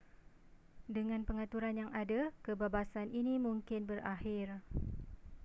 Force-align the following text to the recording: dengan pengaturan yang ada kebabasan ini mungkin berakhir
dengan 0.95 1.21
pengaturan 1.29 1.75
yang 1.81 1.91
ada 2.03 2.19
kebabasan 2.45 3.07
ini 3.19 3.33
mungkin 3.47 3.81
berakhir 3.89 4.47